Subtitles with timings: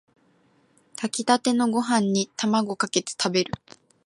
[0.95, 3.53] 炊きたてのご飯にタマゴかけて食べる